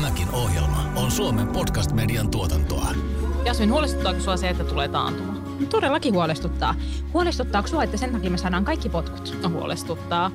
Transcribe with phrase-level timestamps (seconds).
[0.00, 2.88] Tämäkin ohjelma on Suomen podcast-median tuotantoa.
[3.44, 5.34] Jasmin, huolestuttaako sua se, että tulee taantuma?
[5.70, 6.74] Todellakin huolestuttaa.
[7.14, 9.38] Huolestuttaako sua, että sen takia me saadaan kaikki potkut?
[9.42, 10.30] No huolestuttaa.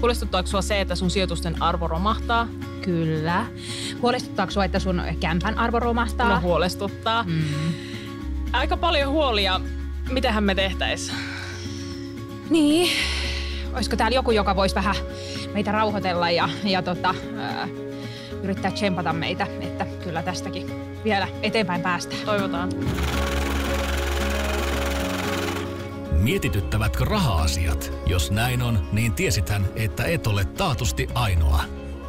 [0.00, 2.48] Huolestuttaako sua se, että sun sijoitusten arvo romahtaa?
[2.82, 3.46] Kyllä.
[4.02, 6.28] Huolestuttaako sua, että sun kämpän arvo romahtaa?
[6.28, 7.22] No huolestuttaa.
[7.22, 7.44] Mm.
[8.52, 9.60] Aika paljon huolia.
[10.10, 11.12] Mitähän me tehtäis?
[12.50, 12.90] Niin.
[13.74, 14.96] Olisiko täällä joku, joka voisi vähän
[15.54, 17.68] meitä rauhoitella ja, ja tota, ää,
[18.42, 20.66] yrittää tsempata meitä, että kyllä tästäkin
[21.04, 22.26] vielä eteenpäin päästään.
[22.26, 22.70] Toivotaan.
[26.12, 27.92] Mietityttävätkö raha-asiat?
[28.06, 31.60] Jos näin on, niin tiesithän, että et ole taatusti ainoa.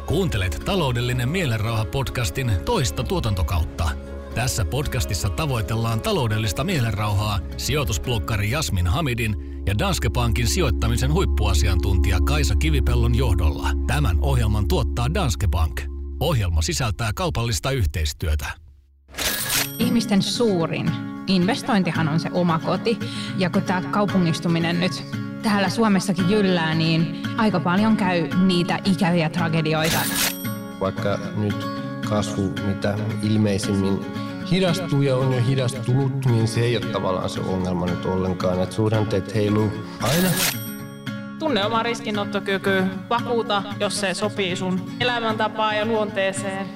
[0.06, 3.90] Kuuntelet taloudellinen mielenrauha-podcastin toista tuotantokautta.
[4.34, 13.14] Tässä podcastissa tavoitellaan taloudellista mielenrauhaa sijoitusblokkari Jasmin Hamidin ja Danske Bankin sijoittamisen huippuasiantuntija Kaisa Kivipellon
[13.14, 13.68] johdolla.
[13.86, 15.97] Tämän ohjelman tuottaa Danske Bank.
[16.20, 18.46] Ohjelma sisältää kaupallista yhteistyötä.
[19.78, 20.90] Ihmisten suurin
[21.26, 22.98] investointihan on se oma koti.
[23.36, 25.04] Ja kun tämä kaupungistuminen nyt
[25.42, 29.98] täällä Suomessakin jyllää, niin aika paljon käy niitä ikäviä tragedioita.
[30.80, 31.66] Vaikka nyt
[32.08, 34.06] kasvu mitä ilmeisimmin
[34.50, 38.62] hidastuu ja on jo hidastunut, niin se ei ole tavallaan se ongelma nyt ollenkaan.
[38.62, 40.28] Että suhdanteet heiluu aina.
[41.38, 46.66] Tunne oma riskinottokyky, vakuuta, jos se sopii sun elämäntapaan ja luonteeseen.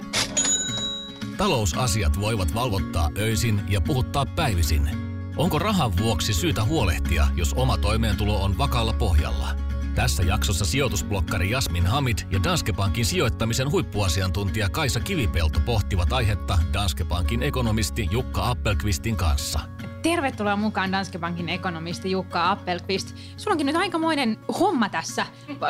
[1.37, 4.89] Talousasiat voivat valvottaa öisin ja puhuttaa päivisin.
[5.37, 9.49] Onko rahan vuoksi syytä huolehtia, jos oma toimeentulo on vakaalla pohjalla?
[9.95, 17.05] Tässä jaksossa sijoitusblokkari Jasmin Hamid ja Danske Bankin sijoittamisen huippuasiantuntija Kaisa Kivipelto pohtivat aihetta Danske
[17.05, 19.61] Bankin ekonomisti Jukka Appelqvistin kanssa.
[20.03, 23.17] Tervetuloa mukaan Danske Bankin ekonomisti Jukka Appelqvist.
[23.37, 25.27] Sulla onkin nyt aikamoinen homma tässä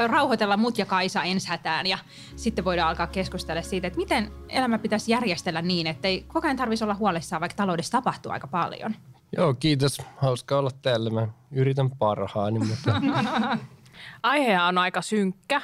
[0.07, 1.99] rauhoitella mut ja Kaisa ensi hätään ja
[2.37, 6.57] sitten voidaan alkaa keskustella siitä, että miten elämä pitäisi järjestellä niin, että ei koko ajan
[6.57, 8.95] tarvitsisi olla huolissaan, vaikka taloudessa tapahtuu aika paljon.
[9.37, 10.03] Joo, kiitos.
[10.17, 11.11] Hauska olla täällä.
[11.11, 13.03] Mä yritän parhaani, mutta...
[14.23, 15.63] Aihe on aika synkkä,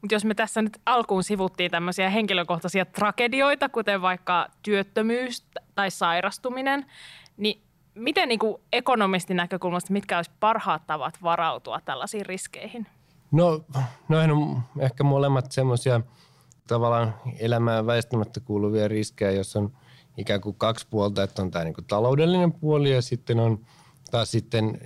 [0.00, 6.86] mutta jos me tässä nyt alkuun sivuttiin tämmöisiä henkilökohtaisia tragedioita, kuten vaikka työttömyys tai sairastuminen,
[7.36, 12.86] niin miten niin kuin ekonomistin näkökulmasta, mitkä olisi parhaat tavat varautua tällaisiin riskeihin?
[13.30, 13.64] No,
[14.08, 16.00] noin on ehkä molemmat semmoisia
[16.66, 19.72] tavallaan elämään väistämättä kuuluvia riskejä, jos on
[20.16, 23.66] ikään kuin kaksi puolta, että on tämä niin kuin taloudellinen puoli ja sitten on
[24.10, 24.80] taas sitten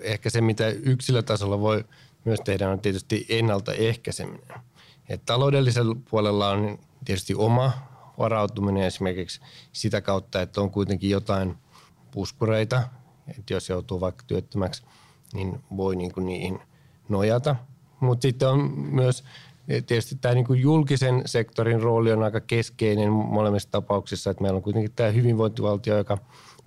[0.00, 1.84] ehkä se, mitä yksilötasolla voi
[2.24, 4.60] myös tehdä, on tietysti ennaltaehkäiseminen.
[5.08, 7.72] Et taloudellisella puolella on tietysti oma
[8.18, 9.40] varautuminen esimerkiksi
[9.72, 11.58] sitä kautta, että on kuitenkin jotain
[12.12, 12.82] puskureita,
[13.38, 14.82] että jos joutuu vaikka työttömäksi,
[15.34, 16.58] niin voi niin kuin niihin
[17.08, 17.56] nojata.
[18.00, 19.24] Mutta sitten on myös
[19.66, 24.92] tietysti tämä niin julkisen sektorin rooli on aika keskeinen molemmissa tapauksissa, että meillä on kuitenkin
[24.92, 26.18] tämä hyvinvointivaltio, joka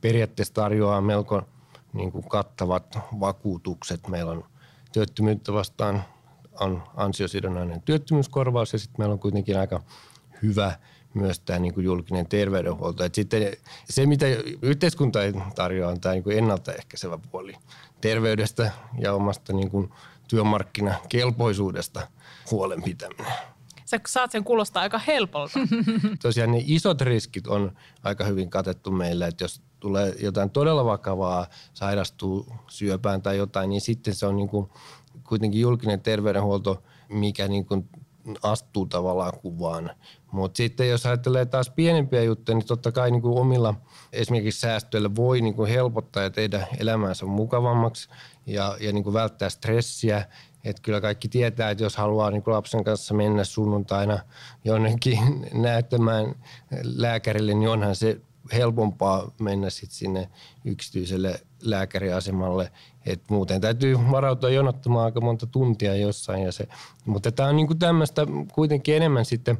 [0.01, 1.41] periaatteessa tarjoaa melko
[1.94, 4.07] niin kuin kattavat vakuutukset.
[4.07, 4.44] Meillä on
[4.94, 6.03] työttömyyttä vastaan
[6.59, 9.83] on ansiosidonnainen työttömyyskorvaus ja sitten meillä on kuitenkin aika
[10.44, 10.79] hyvä
[11.15, 13.03] myös tämä niin kuin julkinen terveydenhuolto.
[13.03, 13.53] Et sitten
[13.89, 14.25] se, mitä
[14.61, 15.19] yhteiskunta
[15.55, 17.53] tarjoaa, on tämä niin kuin ennaltaehkäisevä puoli
[18.01, 19.89] terveydestä ja omasta niin kuin
[20.27, 22.07] työmarkkinakelpoisuudesta
[22.51, 23.33] huolenpitäminen.
[23.85, 25.59] Sä saat sen kuulostaa aika helpolta.
[26.21, 27.71] Tosiaan ne isot riskit on
[28.03, 33.81] aika hyvin katettu meillä, että jos tulee jotain todella vakavaa, sairastuu syöpään tai jotain, niin
[33.81, 34.69] sitten se on niin kuin
[35.23, 37.89] kuitenkin julkinen terveydenhuolto, mikä niin kuin
[38.43, 39.91] astuu tavallaan kuvaan.
[40.35, 43.75] Mutta sitten jos ajattelee taas pienempiä juttuja, niin totta kai niin kuin omilla
[44.13, 48.09] esimerkiksi säästöillä voi niin kuin helpottaa ja tehdä elämäänsä mukavammaksi
[48.45, 50.25] ja, ja niin kuin välttää stressiä.
[50.63, 54.19] Että kyllä kaikki tietää, että jos haluaa niin lapsen kanssa mennä sunnuntaina
[54.63, 55.19] jonnekin
[55.53, 56.35] näyttämään
[56.84, 58.22] lääkärille, niin onhan se
[58.53, 60.29] helpompaa mennä sitten sinne
[60.66, 62.72] yksityiselle lääkäriasemalle.
[63.06, 66.44] Et muuten täytyy varautua jonottamaan aika monta tuntia jossain.
[66.44, 66.67] Ja se,
[67.06, 69.57] mutta tämä on niinku tämmöistä kuitenkin enemmän sitten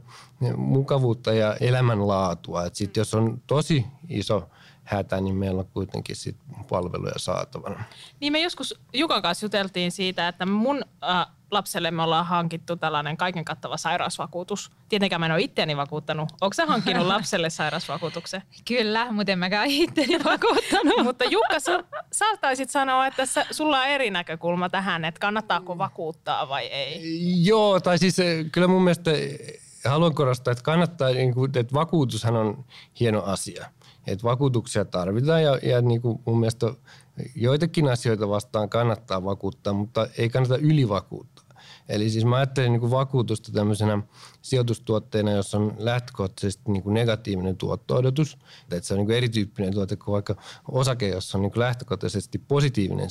[0.58, 2.66] mukavuutta ja elämänlaatua.
[2.66, 4.50] Et sit jos on tosi iso
[4.86, 6.38] hätä, niin meillä on kuitenkin sit
[6.70, 7.84] palveluja saatavana.
[8.20, 13.18] Niin me joskus Jukan kanssa juteltiin siitä, että mun äh, lapselle me ollaan hankittu tällainen
[13.18, 14.72] kaiken kattava sairausvakuutus.
[14.90, 16.30] Tietenkään mä en ole itseäni vakuuttanut.
[16.42, 18.42] Onko sä hankkinut lapselle sairausvakuutuksen?
[18.68, 21.04] Kyllä, mutta en mäkään itseäni vakuuttanut.
[21.08, 25.78] mutta Jukka, sä, sä taisit sanoa, että sä, sulla on eri näkökulma tähän, että kannattaako
[25.78, 27.02] vakuuttaa vai ei.
[27.46, 29.12] Joo, tai siis eh, kyllä mun mielestä
[29.90, 32.66] haluan korostaa, että kannattaa, niin että vakuutushan on
[33.00, 33.66] hieno asia.
[34.07, 36.74] Että vakuutuksia tarvitaan ja, ja niin kuin mun mielestä
[37.36, 41.46] joitakin asioita vastaan kannattaa vakuuttaa, mutta ei kannata ylivakuuttaa.
[41.90, 44.02] Eli siis mä ajattelin niin kuin vakuutusta tämmöisenä
[44.42, 48.38] sijoitustuotteena, jossa on lähtökohtaisesti niin kuin negatiivinen tuotto-odotus.
[48.72, 50.36] Että se on niin kuin erityyppinen tuote kuin vaikka
[50.72, 53.10] osake, jossa on niin kuin lähtökohtaisesti positiivinen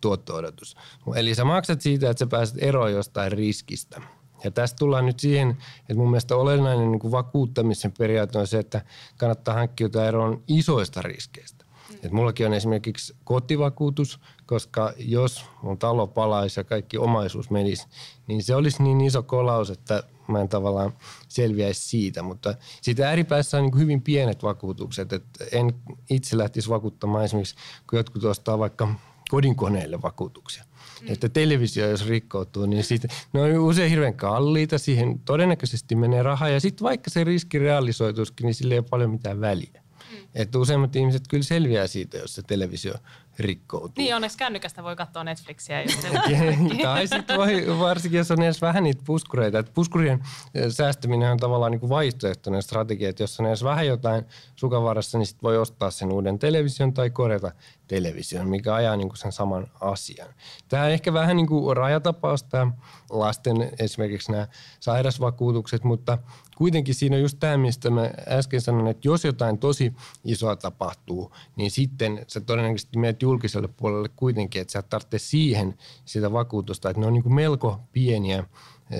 [0.00, 0.76] tuotto-odotus.
[1.14, 4.00] Eli sä maksat siitä, että sä pääset eroon jostain riskistä.
[4.44, 5.50] Ja tästä tullaan nyt siihen,
[5.80, 8.84] että mun mielestä olennainen niin kuin vakuuttamisen periaate on se, että
[9.16, 11.64] kannattaa hankkiutua eroon isoista riskeistä.
[12.02, 17.86] Et mullakin on esimerkiksi kotivakuutus, koska jos mun talo palaisi ja kaikki omaisuus menisi,
[18.26, 20.92] niin se olisi niin iso kolaus, että mä en tavallaan
[21.28, 22.22] selviäisi siitä.
[22.22, 25.12] Mutta siitä ääripäässä on niin hyvin pienet vakuutukset.
[25.12, 25.74] että en
[26.10, 27.54] itse lähtisi vakuuttamaan esimerkiksi,
[27.90, 28.94] kun jotkut ostaa vaikka
[29.30, 30.64] kodinkoneille vakuutuksia.
[31.00, 31.12] Mm.
[31.12, 36.48] Että televisio, jos rikkoutuu, niin siitä, ne on usein hirveän kalliita, siihen todennäköisesti menee rahaa.
[36.48, 39.82] Ja sitten vaikka se riski realisoituisikin, niin sillä ei ole paljon mitään väliä.
[40.12, 40.18] Mm.
[40.34, 42.94] Että useimmat ihmiset kyllä selviää siitä, jos se televisio
[43.38, 43.94] rikkoutuu.
[43.96, 45.76] Niin, onneksi kännykästä voi katsoa Netflixiä.
[46.82, 49.58] Tai sitten voi, varsinkin jos on edes vähän niitä puskureita.
[49.58, 50.20] Että puskurien
[50.54, 54.24] eh, säästäminen on tavallaan niin kuin vaihtoehtoinen strategia, että jos on edes vähän jotain
[54.56, 57.52] sukavarassa, niin sitten voi ostaa sen uuden television tai korjata
[57.90, 60.28] television, mikä ajaa niin kuin sen saman asian.
[60.68, 62.72] Tämä on ehkä vähän niin kuin rajatapaus tämä
[63.10, 64.48] lasten esimerkiksi nämä
[64.80, 66.18] sairasvakuutukset, mutta
[66.56, 69.92] kuitenkin siinä on just tämä, mistä mä äsken sanoin, että jos jotain tosi
[70.24, 76.32] isoa tapahtuu, niin sitten sä todennäköisesti menet julkiselle puolelle kuitenkin, että sä tarvitsee siihen sitä
[76.32, 78.44] vakuutusta, että ne on niin kuin melko pieniä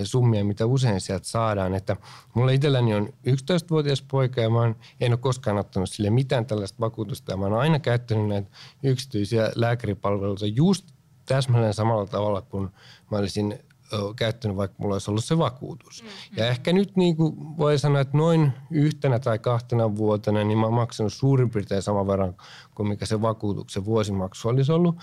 [0.05, 1.75] summia, mitä usein sieltä saadaan.
[1.75, 1.97] Että
[2.35, 7.33] mulla itselläni on 11-vuotias poika ja mä en ole koskaan ottanut sille mitään tällaista vakuutusta.
[7.33, 8.51] Ja mä oon aina käyttänyt näitä
[8.83, 10.87] yksityisiä lääkäripalveluita just
[11.27, 12.69] täsmälleen samalla tavalla kuin
[13.11, 13.59] mä olisin
[14.17, 16.03] käyttänyt, vaikka mulla olisi ollut se vakuutus.
[16.03, 16.39] Mm-hmm.
[16.39, 20.67] Ja ehkä nyt niin kuin voi sanoa, että noin yhtenä tai kahtena vuotena niin mä
[20.67, 22.35] oon maksanut suurin piirtein saman verran
[22.75, 24.97] kuin mikä se vakuutuksen vuosimaksu olisi ollut.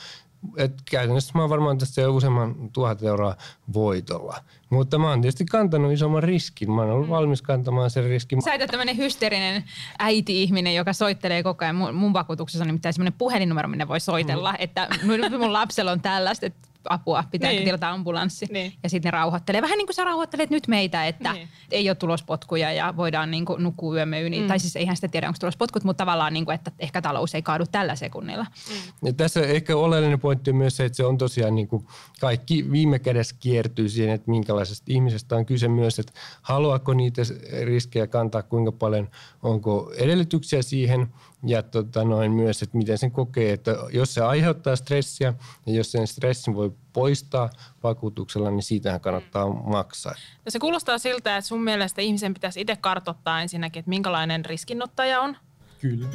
[0.57, 3.35] Et käytännössä mä oon varmaan tästä jo useamman tuhat euroa
[3.73, 4.37] voitolla.
[4.69, 6.71] Mutta mä oon tietysti kantanut isomman riskin.
[6.71, 7.11] Mä oon ollut mm.
[7.11, 8.41] valmis kantamaan sen riskin.
[8.41, 9.63] Sä et tämmöinen hysteerinen
[9.99, 11.75] äiti-ihminen, joka soittelee koko ajan.
[11.75, 14.51] Mun, mun vakuutuksessa on nimittäin semmoinen puhelinnumero, minne voi soitella.
[14.51, 14.57] Mm.
[14.59, 17.63] Että mun, mun lapsella on tällaista, että apua, pitää niin.
[17.63, 18.45] tilata ambulanssi.
[18.51, 18.73] Niin.
[18.83, 19.61] Ja sitten ne rauhoittelee.
[19.61, 21.47] Vähän niin kuin sä rauhoittelet nyt meitä, että niin.
[21.71, 24.39] ei ole tulospotkuja ja voidaan niin kuin nukkua yömme yli.
[24.39, 24.47] Mm.
[24.47, 27.41] Tai siis eihän sitä tiedä, onko tulospotkut, mutta tavallaan niin kuin, että ehkä talous ei
[27.41, 28.45] kaadu tällä sekunnilla.
[28.69, 29.07] Mm.
[29.07, 31.85] Ja tässä ehkä oleellinen pointti on myös se, että se on tosiaan niin kuin
[32.19, 37.21] kaikki viime kädessä kiertyy siihen, että minkälaisesta ihmisestä on kyse myös, että haluaako niitä
[37.63, 39.09] riskejä kantaa, kuinka paljon,
[39.43, 41.07] onko edellytyksiä siihen–
[41.43, 45.33] ja tota noin myös, että miten sen kokee, että jos se aiheuttaa stressiä
[45.65, 47.49] ja jos sen stressin voi poistaa
[47.83, 50.15] vakuutuksella, niin siitähän kannattaa maksaa.
[50.45, 55.21] No se kuulostaa siltä, että sun mielestä ihmisen pitäisi itse kartoittaa ensinnäkin, että minkälainen riskinottaja
[55.21, 55.37] on.
[55.81, 56.07] Kyllä.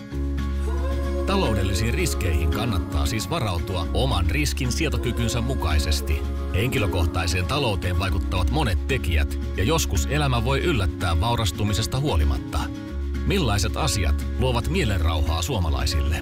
[1.26, 6.22] Taloudellisiin riskeihin kannattaa siis varautua oman riskin sietokykynsä mukaisesti.
[6.54, 12.58] Henkilökohtaiseen talouteen vaikuttavat monet tekijät ja joskus elämä voi yllättää vaurastumisesta huolimatta–
[13.26, 16.16] Millaiset asiat luovat mielenrauhaa suomalaisille?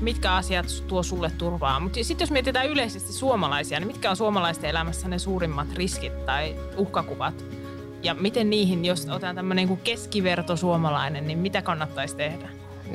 [0.00, 1.80] Mitkä asiat tuo sulle turvaa?
[1.80, 6.56] Mutta sitten jos mietitään yleisesti suomalaisia, niin mitkä on suomalaisten elämässä ne suurimmat riskit tai
[6.76, 7.44] uhkakuvat?
[8.02, 12.48] Ja miten niihin, jos otetaan tämmöinen kuin keskiverto suomalainen, niin mitä kannattaisi tehdä?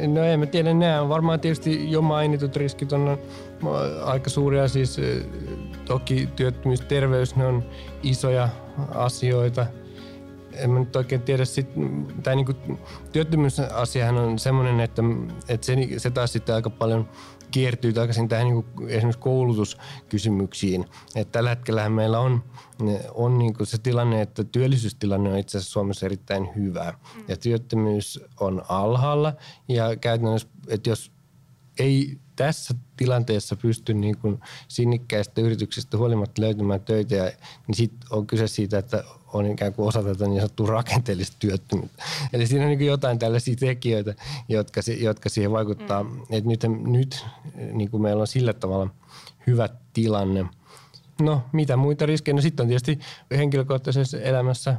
[0.07, 3.17] No en mä tiedä, nämä on varmaan tietysti jo mainitut riskit on
[4.03, 5.25] aika suuria, siis eh,
[5.85, 7.63] toki työttömyys, terveys, ne on
[8.03, 8.49] isoja
[8.95, 9.65] asioita–
[10.61, 11.67] en mä nyt oikein tiedä, sit,
[12.23, 12.53] tai niinku,
[13.11, 15.01] työttömyysasiahan on semmoinen, että,
[15.47, 17.09] että se, se taas sitten aika paljon
[17.51, 20.85] kiertyy takaisin tähän niin kuin esimerkiksi koulutuskysymyksiin.
[21.15, 22.43] Että tällä hetkellä meillä on,
[23.13, 26.93] on niin kuin se tilanne, että työllisyystilanne on itse asiassa Suomessa erittäin hyvä.
[27.27, 29.33] Ja työttömyys on alhaalla
[29.67, 31.11] ja käytännössä, että jos
[31.81, 37.23] ei tässä tilanteessa pysty niin kuin sinnikkäistä yrityksestä huolimatta löytämään töitä, ja,
[37.67, 42.03] niin sitten on kyse siitä, että on ikään kuin osa tätä niin sanottua rakenteellista työttömyyttä.
[42.33, 44.15] Eli siinä on niin jotain tällaisia tekijöitä,
[44.49, 46.03] jotka, jotka siihen vaikuttaa.
[46.03, 46.21] Mm.
[46.29, 47.25] Et nyt nyt
[47.73, 48.89] niin kuin meillä on sillä tavalla
[49.47, 50.45] hyvä tilanne.
[51.21, 52.35] No, mitä muita riskejä?
[52.35, 52.99] No sitten on tietysti
[53.31, 54.77] henkilökohtaisessa elämässä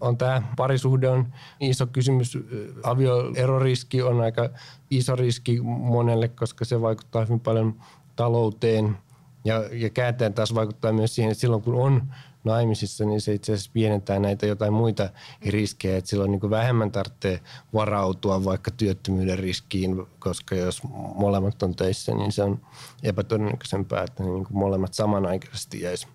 [0.00, 1.26] on tämä parisuhde on
[1.60, 2.38] iso kysymys.
[2.82, 4.50] Avioeroriski on aika
[4.90, 7.74] iso riski monelle, koska se vaikuttaa hyvin paljon
[8.16, 8.98] talouteen.
[9.44, 12.02] Ja, ja kääntäen taas vaikuttaa myös siihen, että silloin kun on
[12.44, 15.10] naimisissa, niin se itse asiassa pienentää näitä jotain muita
[15.46, 15.96] riskejä.
[15.96, 17.40] Että silloin niin vähemmän tarvitsee
[17.74, 20.82] varautua vaikka työttömyyden riskiin, koska jos
[21.14, 22.60] molemmat on töissä, niin se on
[23.02, 26.06] epätodennäköisempää, että niin molemmat samanaikaisesti jäisi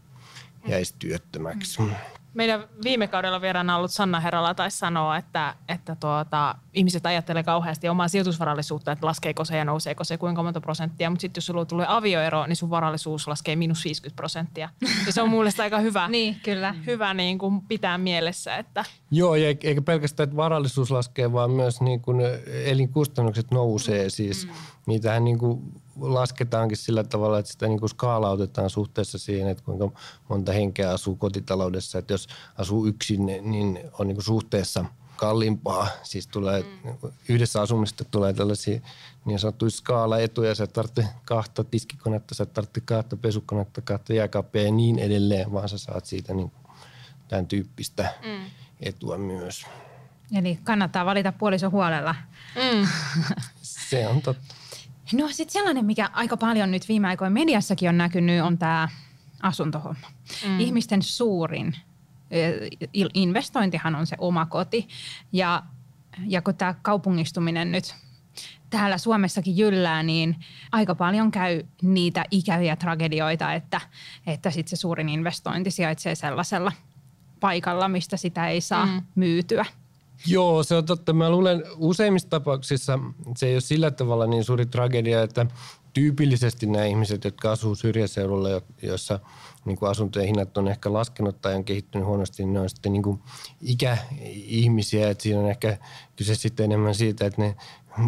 [0.68, 1.82] jäisi työttömäksi.
[2.34, 7.90] Meidän viime kaudella vieraana ollut Sanna Herrala taisi sanoa, että, että tuota, ihmiset ajattelee kauheasti
[7.90, 11.10] omaa sijoitusvarallisuutta, että laskeeko se ja nouseeko se kuinka monta prosenttia.
[11.10, 14.70] Mutta sitten jos sulla tulee avioero, niin sun varallisuus laskee miinus 50 prosenttia.
[15.06, 16.76] Ja se on mun mielestä aika hyvä, Niin, kyllä.
[16.86, 21.82] hyvä niin kuin pitää mielessä, että Joo, ja eikä pelkästään, että varallisuus laskee, vaan myös
[21.82, 22.22] niin kuin
[22.66, 24.10] elinkustannukset nousee.
[24.10, 24.54] Siis mm.
[24.88, 29.92] niitähän niin kuin lasketaankin sillä tavalla, että sitä niin kuin skaalautetaan suhteessa siihen, että kuinka
[30.30, 32.00] monta henkeä asuu kotitaloudessa.
[32.00, 34.86] Että jos asuu yksin, niin on niin kuin suhteessa
[35.16, 35.88] kalliimpaa.
[36.04, 37.12] Siis tulee, mm.
[37.30, 38.80] yhdessä asumista tulee tällaisia
[39.26, 40.56] niin sanottuja skaalaetuja.
[40.56, 45.78] Sä tarvitse kahta tiskikonetta, sä tarvitse kahta pesukonetta, kahta jääkaappia ja niin edelleen, vaan sä
[45.78, 46.52] saat siitä niin
[47.28, 48.46] tämän tyyppistä mm.
[48.82, 49.66] etua myös.
[50.38, 52.16] Eli kannattaa valita puoliso huolella.
[52.56, 52.88] mm,
[53.62, 54.56] Se on totta.
[55.14, 58.90] No sitten sellainen, mikä aika paljon nyt viime aikoina mediassakin on näkynyt, on tämä
[59.42, 60.08] asuntohomma.
[60.48, 60.60] Mm.
[60.60, 61.76] Ihmisten suurin
[63.14, 64.88] investointihan on se oma koti.
[65.32, 65.64] Ja,
[66.28, 67.96] ja kun tämä kaupungistuminen nyt
[68.70, 70.36] täällä Suomessakin jyllää, niin
[70.72, 73.82] aika paljon käy niitä ikäviä tragedioita, että,
[74.28, 76.72] että sit se suurin investointi sijaitsee sellaisella
[77.40, 79.02] paikalla, mistä sitä ei saa mm.
[79.16, 79.66] myytyä.
[80.26, 81.14] Joo, se on totta.
[81.14, 83.00] Mä luulen useimmissa tapauksissa
[83.38, 85.46] se ei ole sillä tavalla niin suuri tragedia, että
[85.94, 89.20] tyypillisesti nämä ihmiset, jotka asuu syrjäseudulla, jo- jossa
[89.66, 92.94] niin kuin asuntojen hinnat on ehkä laskenut tai on kehittynyt huonosti, niin ne on sitten
[92.94, 93.20] niin kuin
[93.62, 95.10] ikäihmisiä.
[95.10, 95.78] Että siinä on ehkä
[96.16, 97.56] kyse sitten enemmän siitä, että ne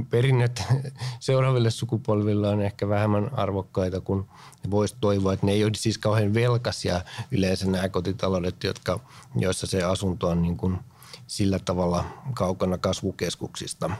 [0.10, 0.64] perinnöt
[1.20, 4.26] seuraaville sukupolville on ehkä vähemmän arvokkaita kuin
[4.72, 5.34] voisi toivoa.
[5.34, 9.00] Että ne ei ole siis kauhean velkaisia yleensä nämä kotitaloudet, jotka,
[9.36, 10.78] joissa se asunto on niin kuin
[11.28, 13.92] sillä tavalla kaukana kasvukeskuksista.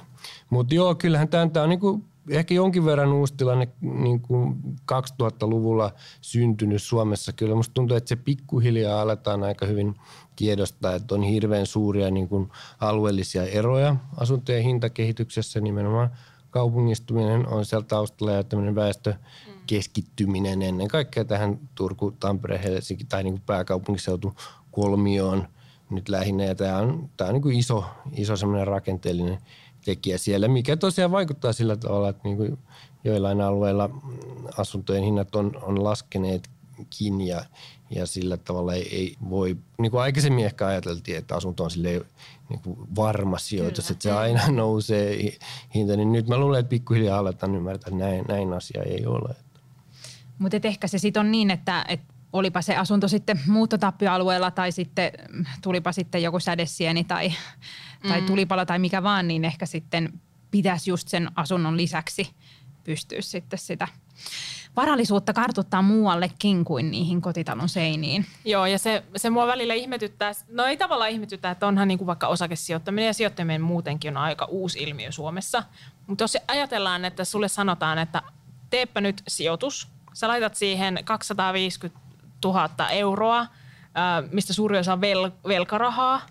[0.50, 4.56] Mutta joo, kyllähän tämä on niinku ehkä jonkin verran uusi tilanne niin kuin
[4.92, 7.34] 2000-luvulla syntynyt Suomessa.
[7.34, 9.96] Kyllä musta tuntuu, että se pikkuhiljaa aletaan aika hyvin
[10.36, 15.62] tiedostaa, että on hirveän suuria niin kuin alueellisia eroja asuntojen hintakehityksessä.
[15.62, 16.10] Nimenomaan
[16.50, 23.42] kaupungistuminen on siellä taustalla ja tämmöinen väestökeskittyminen ennen kaikkea tähän Turku, Tampere, Helsinki tai niin
[23.46, 24.34] pääkaupunkiseutu
[24.72, 25.48] kolmioon
[25.90, 26.44] nyt lähinnä.
[26.44, 29.38] Ja tämä on, tämä on niin kuin iso, iso semmoinen rakenteellinen
[29.86, 32.58] tekijä siellä, mikä tosiaan vaikuttaa sillä tavalla, että niin kuin
[33.04, 33.90] joillain alueilla
[34.58, 37.46] asuntojen hinnat on, on laskeneetkin ja,
[37.90, 42.06] ja sillä tavalla ei, ei voi, niin kuin aikaisemmin ehkä ajateltiin, että asunto on silleen
[42.50, 45.40] niin kuin varma sijoitus, että se aina nousee hi-
[45.76, 49.36] hinta, niin nyt mä luulen, että pikkuhiljaa aletaan ymmärtää, että näin, näin asia ei ole.
[50.40, 55.12] Mutta ehkä se sitten on niin, että, että olipa se asunto sitten muuttotappioalueella tai sitten
[55.62, 57.30] tulipa sitten joku sädesieni tai,
[58.04, 58.10] mm.
[58.10, 60.14] tai tulipalo tai mikä vaan, niin ehkä sitten
[60.52, 62.30] pitäisi just sen asunnon lisäksi
[62.84, 63.88] pystyä sitten sitä
[64.76, 68.26] varallisuutta kartuttaa muuallekin kuin niihin kotitalon seiniin.
[68.46, 72.06] Joo, ja se, se mua välillä ihmetyttää, no ei tavallaan ihmetyttää, että onhan niin kuin
[72.06, 75.64] vaikka osakesijoittaminen ja sijoittaminen muutenkin on aika uusi ilmiö Suomessa.
[76.08, 78.22] Mutta jos ajatellaan, että sulle sanotaan, että
[78.70, 82.05] teepä nyt sijoitus, sä laitat siihen 250
[82.46, 83.48] 000 euroa,
[84.32, 86.22] mistä suuri osa on vel, velkarahaa,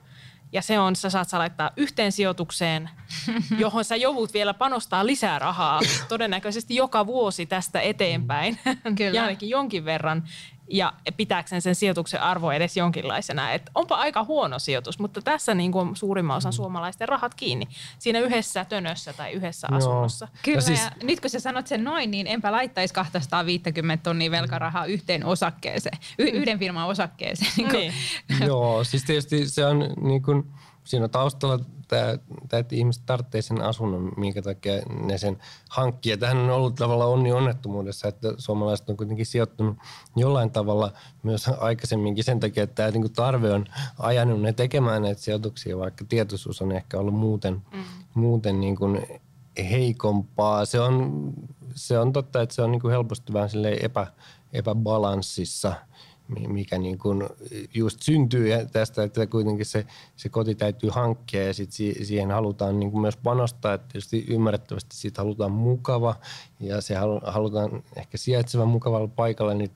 [0.52, 2.90] ja se on, sä saat sä laittaa yhteen sijoitukseen,
[3.58, 8.58] johon sä joudut vielä panostaa lisää rahaa todennäköisesti joka vuosi tästä eteenpäin.
[8.96, 9.16] Kyllä.
[9.16, 10.24] ja ainakin jonkin verran.
[10.74, 13.52] Ja pitääkseen sen sijoituksen arvo edes jonkinlaisena.
[13.52, 17.68] Et onpa aika huono sijoitus, mutta tässä niin kuin suurimman osan suomalaisten rahat kiinni.
[17.98, 19.78] Siinä yhdessä tönössä tai yhdessä Joo.
[19.78, 20.28] asunnossa.
[20.42, 20.80] Kyllä, Ja siis...
[20.84, 25.98] ja nyt kun sä sanot sen noin, niin enpä laittaisi 250 tonnia velkarahaa yhteen osakkeeseen,
[26.18, 27.52] y- yhden firman osakkeeseen.
[27.56, 27.92] Niin kuin,
[28.28, 28.46] Niin.
[28.48, 30.54] Joo, siis tietysti se on niin kuin,
[30.84, 34.72] siinä on taustalla tämä, tämä, että ihmiset tarvitsee sen asunnon, minkä takia
[35.02, 35.38] ne sen
[35.70, 36.12] hankkii.
[36.12, 39.76] Ja tähän on ollut tavallaan onni onnettomuudessa, että suomalaiset on kuitenkin sijoittunut
[40.16, 43.66] jollain tavalla myös aikaisemminkin sen takia, että tämä niin kuin tarve on
[43.98, 47.84] ajanut ne tekemään näitä sijoituksia, vaikka tietoisuus on ehkä ollut muuten, mm.
[48.14, 49.06] muuten niin kuin
[49.70, 50.64] heikompaa.
[50.64, 51.24] Se on,
[51.74, 53.50] se on totta, että se on niin kuin helposti vähän
[53.80, 54.06] epä,
[54.52, 55.74] epäbalanssissa,
[56.48, 57.28] mikä niin kuin
[57.74, 59.86] just syntyy ja tästä, että kuitenkin se,
[60.16, 63.74] se koti täytyy hankkia ja sit si- siihen halutaan niin kuin myös panostaa.
[63.74, 66.16] Että tietysti ymmärrettävästi siitä halutaan mukava
[66.60, 69.70] ja se halu- halutaan ehkä sijaitsevan mukavalla paikalla, niin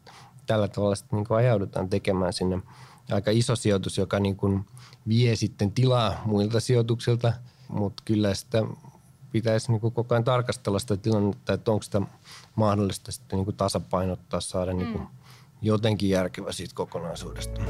[0.46, 2.58] tällä tavalla sitten niin kuin ajaudutaan tekemään sinne
[3.10, 4.64] aika iso sijoitus, joka niin kuin
[5.08, 7.32] vie sitten tilaa muilta sijoituksilta,
[7.68, 8.62] mutta kyllä sitä
[9.32, 12.02] pitäisi niin kuin koko ajan tarkastella sitä tilannetta, että onko sitä
[12.54, 15.06] mahdollista sitten niin kuin tasapainottaa, saada niin kuin
[15.62, 17.60] jotenkin järkevä siitä kokonaisuudesta.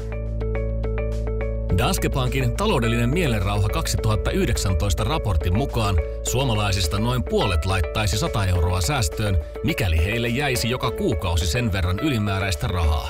[1.77, 9.97] Danske Bankin taloudellinen mielenrauha 2019 raportin mukaan suomalaisista noin puolet laittaisi 100 euroa säästöön, mikäli
[9.97, 13.09] heille jäisi joka kuukausi sen verran ylimääräistä rahaa.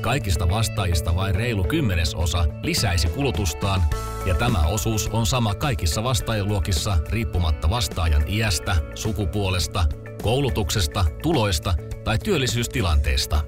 [0.00, 3.82] Kaikista vastaajista vain reilu kymmenesosa lisäisi kulutustaan,
[4.26, 9.84] ja tämä osuus on sama kaikissa vastaajaluokissa riippumatta vastaajan iästä, sukupuolesta,
[10.22, 13.40] koulutuksesta, tuloista tai työllisyystilanteesta.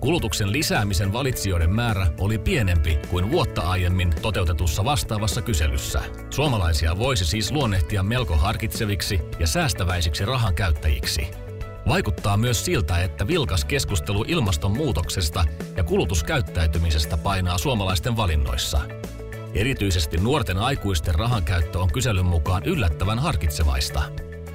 [0.00, 6.02] Kulutuksen lisäämisen valitsijoiden määrä oli pienempi kuin vuotta aiemmin toteutetussa vastaavassa kyselyssä.
[6.30, 11.28] Suomalaisia voisi siis luonnehtia melko harkitseviksi ja säästäväisiksi rahan käyttäjiksi.
[11.88, 15.44] Vaikuttaa myös siltä, että vilkas keskustelu ilmastonmuutoksesta
[15.76, 18.80] ja kulutuskäyttäytymisestä painaa suomalaisten valinnoissa.
[19.54, 24.02] Erityisesti nuorten aikuisten rahankäyttö on kyselyn mukaan yllättävän harkitsevaista.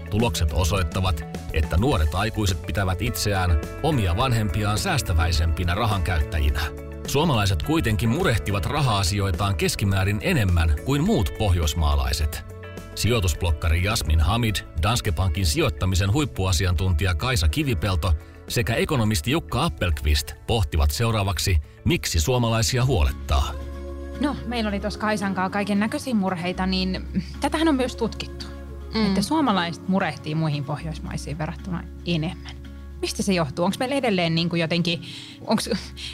[0.09, 6.61] Tulokset osoittavat, että nuoret aikuiset pitävät itseään omia vanhempiaan säästäväisempinä rahankäyttäjinä.
[7.07, 12.43] Suomalaiset kuitenkin murehtivat raha-asioitaan keskimäärin enemmän kuin muut pohjoismaalaiset–
[12.95, 18.13] Sijoitusblokkari Jasmin Hamid, Danske Bankin sijoittamisen huippuasiantuntija Kaisa Kivipelto
[18.47, 23.51] sekä ekonomisti Jukka Appelqvist pohtivat seuraavaksi, miksi suomalaisia huolettaa.
[24.19, 27.07] No, meillä oli tuossa Kaisan kaiken näköisiä murheita, niin
[27.41, 28.54] tätähän on myös tutkittu.
[28.95, 29.05] Mm.
[29.05, 32.55] Että suomalaiset murehtii muihin pohjoismaisiin verrattuna enemmän.
[33.01, 33.65] Mistä se johtuu?
[33.65, 35.01] Onko meillä edelleen niin kuin jotenkin,
[35.47, 35.69] onks,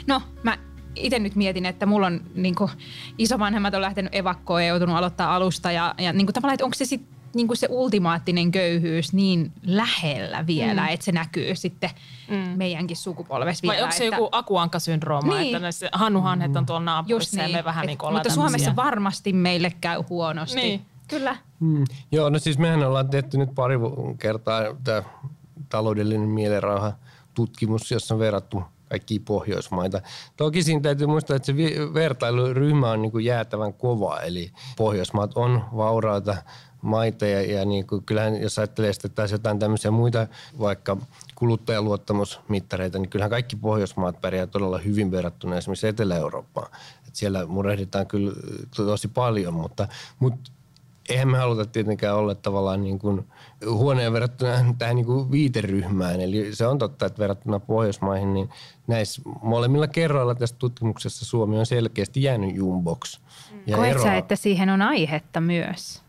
[0.06, 0.58] no mä
[0.96, 2.70] itse nyt mietin, että mulla on niin kuin,
[3.18, 6.74] isovanhemmat on lähtenyt evakkoon ja joutunut aloittaa alusta ja, ja niin kuin, tavallaan, että onko
[6.74, 10.88] se sitten niin kuin se ultimaattinen köyhyys niin lähellä vielä, mm.
[10.88, 11.90] että se näkyy sitten
[12.28, 12.36] mm.
[12.36, 13.74] meidänkin sukupolvessa vielä.
[13.74, 14.16] Vai onko se että...
[14.16, 15.46] joku akuankasyndrooma, niin.
[15.46, 17.50] että näissä hannuhanhet on tuolla naapurissa niin.
[17.50, 20.60] ja me vähän niin kuin Mutta Suomessa varmasti meille käy huonosti.
[20.60, 20.91] Niin.
[21.12, 21.36] Kyllä.
[21.60, 21.84] Mm.
[22.12, 23.74] Joo, no siis mehän ollaan tehty nyt pari
[24.18, 25.02] kertaa tämä
[25.68, 26.92] taloudellinen mielenrauha
[27.34, 30.00] tutkimus, jossa on verrattu kaikkia Pohjoismaita.
[30.36, 31.54] Toki siinä täytyy muistaa, että se
[31.94, 36.36] vertailuryhmä on niin kuin jäätävän kova, eli Pohjoismaat on vauraita
[36.82, 40.26] maita ja, ja niin kuin, kyllähän jos ajattelee sitten taas jotain tämmöisiä muita
[40.58, 40.96] vaikka
[41.34, 46.70] kuluttajaluottamusmittareita, niin kyllähän kaikki Pohjoismaat pärjää todella hyvin verrattuna esimerkiksi Etelä-Eurooppaan.
[47.08, 48.32] Et siellä murehditaan kyllä
[48.76, 49.88] tosi paljon, mutta,
[50.18, 50.50] mutta
[51.08, 53.26] eihän me haluta tietenkään olla tavallaan niin kuin
[53.70, 56.20] huoneen verrattuna tähän niin kuin viiteryhmään.
[56.20, 58.48] Eli se on totta, että verrattuna Pohjoismaihin, niin
[58.86, 63.20] näissä molemmilla kerroilla tässä tutkimuksessa Suomi on selkeästi jäänyt jumbox.
[63.66, 66.02] Ja Koet sä, että siihen on aihetta myös?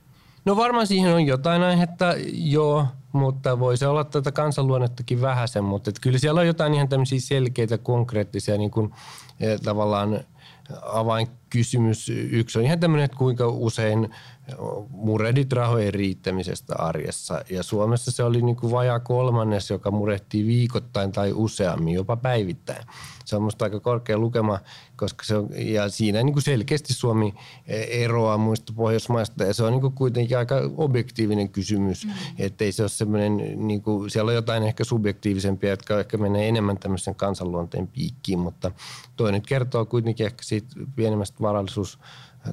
[0.45, 5.89] No varmaan siihen on jotain aihetta, joo, mutta voi se olla tätä kansanluonnettakin vähäisen, mutta
[5.89, 8.91] että kyllä siellä on jotain ihan tämmöisiä selkeitä, konkreettisia niin kuin,
[9.39, 10.19] eh, tavallaan
[10.81, 12.09] avainkysymys.
[12.09, 14.09] Yksi on ihan tämmöinen, että kuinka usein
[14.89, 17.41] murehdit rahojen riittämisestä arjessa.
[17.49, 22.85] Ja Suomessa se oli niin kuin vajaa kolmannes, joka murehtii viikoittain tai useammin, jopa päivittäin.
[23.25, 24.59] Se on minusta aika korkea lukema,
[24.95, 27.33] koska se on, ja siinä niin kuin selkeästi Suomi
[27.89, 29.43] eroaa muista Pohjoismaista.
[29.43, 32.11] Ja se on niin kuin kuitenkin aika objektiivinen kysymys, mm.
[32.39, 36.47] että ei se ole semmoinen, niin kuin, siellä on jotain ehkä subjektiivisempia, jotka ehkä menee
[36.47, 38.71] enemmän tämmöisen kansanluonteen piikkiin, mutta
[39.15, 41.99] toinen kertoo kuitenkin ehkä siitä pienemmästä varallisuus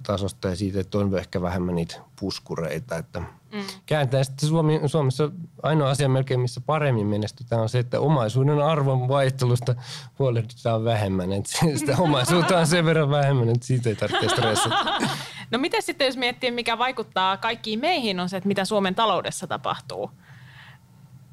[0.03, 2.97] tasosta ja siitä, että on ehkä vähemmän niitä puskureita.
[2.97, 3.63] Että mm.
[3.87, 5.31] Kääntää sitten Suomi, Suomessa
[5.63, 9.75] ainoa asia melkein, missä paremmin menestytään, on se, että omaisuuden arvon vaihtelusta
[10.19, 11.33] huolehditaan vähemmän.
[11.33, 14.99] Että sitä omaisuutta on sen verran vähemmän, että siitä ei tarvitse stressata.
[15.51, 19.47] No miten sitten, jos miettii, mikä vaikuttaa kaikkiin meihin, on se, että mitä Suomen taloudessa
[19.47, 20.11] tapahtuu.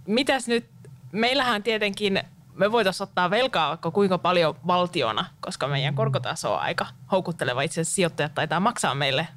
[0.08, 0.66] Mitäs nyt,
[1.12, 2.22] meillähän tietenkin
[2.58, 7.62] me voitaisiin ottaa velkaa vaikka kuinka paljon valtiona, koska meidän korkotaso on aika houkutteleva.
[7.62, 9.28] Itse asiassa sijoittajat taitaa maksaa meille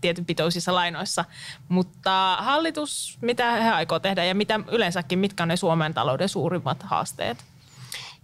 [0.00, 1.24] tietyn pitoisissa lainoissa.
[1.68, 6.82] Mutta hallitus, mitä he aikoo tehdä ja mitä yleensäkin, mitkä on ne Suomen talouden suurimmat
[6.82, 7.44] haasteet?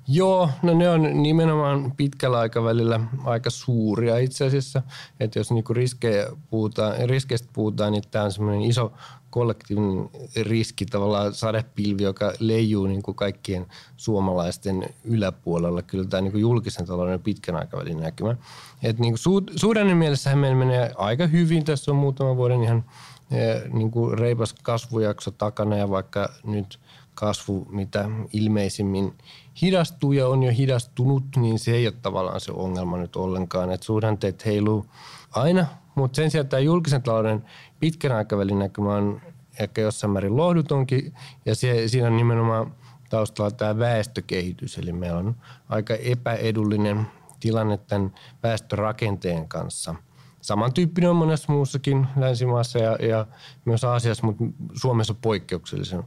[0.08, 4.82] Joo, no ne on nimenomaan pitkällä aikavälillä aika suuria itse asiassa.
[5.20, 8.92] Että jos niinku riskejä puhutaan, riskeistä puhutaan, niin tämä on semmoinen iso
[9.32, 10.10] kollektiivinen
[10.42, 13.66] riski, tavallaan sadepilvi, joka leijuu niin kuin kaikkien
[13.96, 15.82] suomalaisten yläpuolella.
[15.82, 18.36] Kyllä tämä niin kuin julkisen talouden pitkän aikavälin näkymä.
[18.82, 21.64] Et niin kuin su- suhdanne mielessähän meillä menee aika hyvin.
[21.64, 22.84] Tässä on muutaman vuoden ihan
[23.30, 26.80] eh, niin kuin reipas kasvujakso takana ja vaikka nyt
[27.14, 29.14] kasvu mitä ilmeisimmin
[29.62, 33.72] hidastuu ja on jo hidastunut, niin se ei ole tavallaan se ongelma nyt ollenkaan.
[33.72, 34.86] Että suhdanteet heiluu
[35.30, 37.44] aina, mutta sen sijaan tämä julkisen talouden
[37.80, 39.20] pitkän aikavälin näkymä on
[39.60, 41.14] ehkä jossain määrin lohdutonkin
[41.46, 42.74] ja se, siinä on nimenomaan
[43.10, 44.78] taustalla tämä väestökehitys.
[44.78, 45.36] Eli meillä on
[45.68, 47.06] aika epäedullinen
[47.40, 49.94] tilanne tämän väestörakenteen kanssa.
[50.40, 53.26] Samantyyppinen on monessa muussakin länsimaassa ja, ja
[53.64, 56.04] myös Aasiassa, mutta Suomessa poikkeuksellisen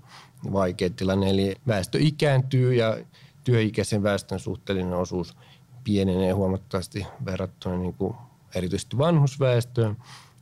[0.54, 1.30] vaikea tilanne.
[1.30, 2.98] Eli väestö ikääntyy ja
[3.43, 5.38] työikäisen väestön suhteellinen osuus
[5.84, 8.15] pienenee huomattavasti verrattuna niin kuin
[8.56, 9.98] erityisesti vanhusväestöön.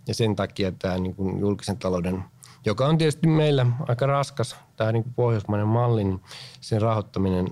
[0.08, 2.24] Ja sen takia tämä niin kuin julkisen talouden,
[2.66, 6.22] joka on tietysti meillä aika raskas, tämä niin kuin pohjoismainen malli, niin
[6.62, 7.48] sen rahoittaminen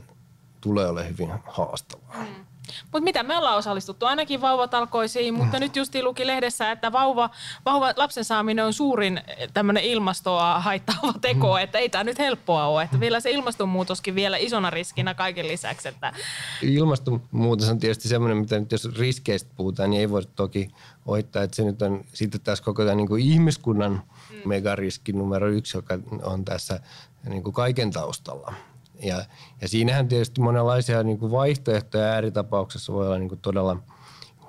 [0.62, 2.16] tulee olemaan hyvin haastavaa.
[2.18, 2.41] Mm.
[2.84, 7.30] Mutta mitä me ollaan osallistuttu ainakin vauvatalkoisiin, mutta nyt justi luki lehdessä, että vauva,
[7.66, 9.22] vauva lapsen saaminen on suurin
[9.54, 11.64] tämmöinen ilmastoa haittaava teko, mm.
[11.64, 12.84] että ei tämä nyt helppoa ole.
[12.84, 15.88] Että vielä se ilmastonmuutoskin vielä isona riskinä kaiken lisäksi.
[15.88, 16.14] Että...
[16.62, 20.70] Ilmastonmuutos on tietysti semmoinen, mitä nyt jos riskeistä puhutaan, niin ei voi toki
[21.06, 23.92] ohittaa, että se nyt on sitten taas koko tämän niin kuin ihmiskunnan
[24.30, 24.50] mm.
[24.50, 26.80] megariski numero yksi, joka on tässä
[27.30, 28.54] niin kuin kaiken taustalla.
[29.04, 29.26] Ja,
[29.62, 33.78] ja siinähän tietysti monenlaisia niin kuin vaihtoehtoja ääritapauksessa voi olla niin kuin todella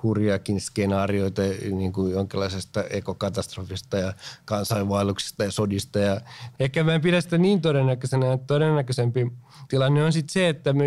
[0.03, 4.13] hurjakin skenaarioita niin kuin jonkinlaisesta ekokatastrofista ja
[4.45, 5.99] kansainvaelluksista ja sodista.
[5.99, 6.21] Ja
[6.59, 9.31] ehkä mä en pidä sitä niin todennäköisenä, että todennäköisempi
[9.67, 10.85] tilanne on sitten se, että me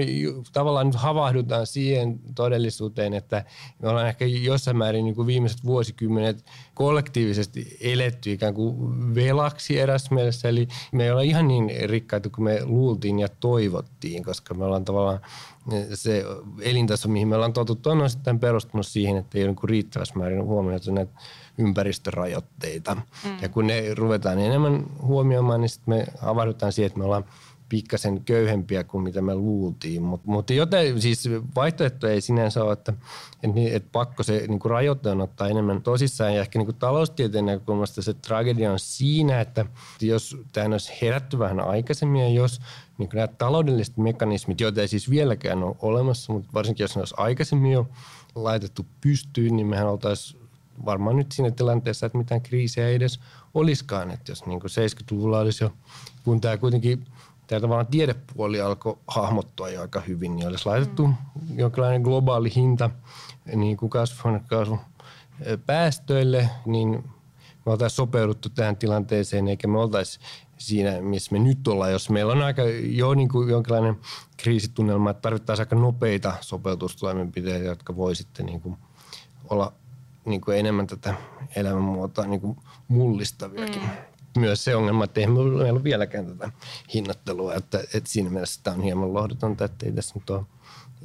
[0.53, 3.45] tavallaan nyt havahdutaan siihen todellisuuteen, että
[3.83, 6.45] me ollaan ehkä jossain määrin niin kuin viimeiset vuosikymmenet
[6.77, 10.49] kollektiivisesti eletty ikään kuin velaksi eräs mielessä.
[10.49, 14.85] Eli me ei olla ihan niin rikkaita kuin me luultiin ja toivottiin, koska me ollaan
[14.85, 15.21] tavallaan
[15.95, 16.25] se
[16.61, 20.45] elintaso, mihin me ollaan totuttu, on sitten perustunut siihen, että ei ole niin riittävässä määrin
[20.45, 21.13] huomioitu näitä
[21.59, 22.95] ympäristörajoitteita.
[22.95, 23.37] Mm.
[23.43, 27.25] Ja kun ne ruvetaan enemmän huomioimaan, niin sitten me havahdutaan siihen, että me ollaan
[27.69, 30.03] pikkasen köyhempiä kuin mitä me luultiin.
[30.03, 32.93] Mutta mut joten siis vaihtoehto ei sinänsä ole, että,
[33.43, 36.35] että, että pakko se niin kuin rajoite on ottaa enemmän tosissaan.
[36.35, 39.67] Ja ehkä niin kuin taloustieteen näkökulmasta se tragedia on siinä, että
[40.01, 42.61] jos tämä olisi herätty vähän aikaisemmin ja jos
[42.99, 47.01] niin kuin nämä taloudelliset mekanismit, joita ei siis vieläkään ole olemassa, mutta varsinkin jos ne
[47.01, 47.89] olisi aikaisemmin jo
[48.35, 50.41] laitettu pystyyn, niin mehän oltaisiin
[50.85, 53.21] varmaan nyt siinä tilanteessa, että mitään kriisiä ei edes
[53.55, 54.11] olisikaan.
[54.11, 55.73] Että jos niin kuin 70-luvulla olisi jo,
[56.25, 57.05] kun tämä kuitenkin–
[57.47, 61.15] tämä tavallaan tiedepuoli alkoi hahmottua jo aika hyvin, niin olisi laitettu mm.
[61.59, 62.91] jonkinlainen globaali hinta
[63.55, 64.79] niin kuin kasvihuonekaasun
[65.67, 67.05] päästöille, niin
[67.67, 70.21] me oltaisiin sopeuduttu tähän tilanteeseen, eikä me oltaisi
[70.59, 71.93] siinä, missä me nyt ollaan.
[71.93, 73.97] Jos meillä on aika jo niin kuin jonkinlainen
[74.37, 78.77] kriisitunnelma, että tarvittaisiin aika nopeita sopeutustoimenpiteitä, jotka voi sitten niin kuin
[79.51, 79.73] olla
[80.25, 81.15] niin kuin enemmän tätä
[81.57, 82.57] elämänmuotoa niin kuin
[82.89, 83.83] mullistaviakin.
[83.83, 84.06] Mm
[84.37, 86.53] myös se ongelma, että ei meillä ole vieläkään tätä
[86.95, 90.45] hinnoittelua, että, että siinä mielessä tämä on hieman lohdutonta, että ei tässä nyt ole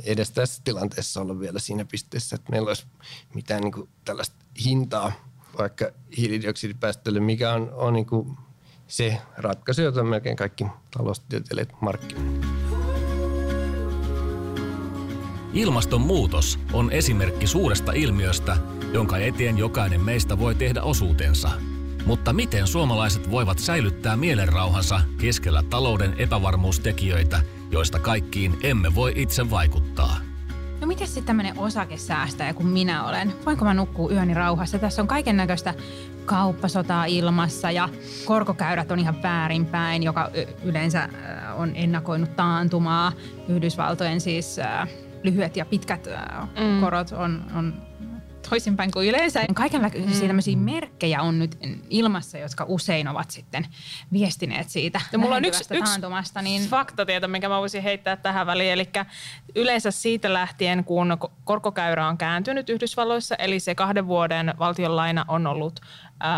[0.04, 2.86] edes tässä tilanteessa olla vielä siinä pisteessä, että meillä olisi
[3.34, 5.12] mitään niin kuin tällaista hintaa
[5.58, 8.38] vaikka hiilidioksidipäästölle, mikä on, on niin kuin
[8.88, 10.66] se ratkaisu, jota melkein kaikki
[10.98, 12.46] taloustieteilijät markkinoivat.
[15.54, 18.58] Ilmastonmuutos on esimerkki suuresta ilmiöstä,
[18.94, 21.50] jonka eteen jokainen meistä voi tehdä osuutensa–
[22.06, 30.18] mutta miten suomalaiset voivat säilyttää mielenrauhansa keskellä talouden epävarmuustekijöitä, joista kaikkiin emme voi itse vaikuttaa?
[30.82, 33.34] No miten sitten tämmöinen osakesäästäjä kuin minä olen?
[33.46, 34.80] Voinko mä nukkua yöni rauhassa?
[34.80, 35.74] Tässä on kaiken näköistä
[36.26, 37.90] kauppasotaa ilmassa ja
[38.26, 40.30] korkokäyrät on ihan väärinpäin, joka
[40.64, 41.10] yleensä
[41.58, 43.12] on ennakoinut taantumaa.
[43.48, 44.60] Yhdysvaltojen siis
[45.24, 46.08] lyhyet ja pitkät
[46.60, 46.80] mm.
[46.80, 47.91] korot on, on
[48.50, 49.46] toisinpäin kuin yleensä.
[49.54, 50.28] Kaikenlaisia mm.
[50.28, 51.58] tämmöisiä merkkejä on nyt
[51.90, 53.68] ilmassa, jotka usein ovat sitten
[54.12, 56.02] viestineet siitä ja mulla on yksi, yksi
[56.42, 56.70] niin...
[56.70, 58.72] faktatieto, minkä mä voisin heittää tähän väliin.
[58.72, 58.90] Eli
[59.56, 65.80] yleensä siitä lähtien, kun korkokäyrä on kääntynyt Yhdysvalloissa, eli se kahden vuoden valtionlaina on ollut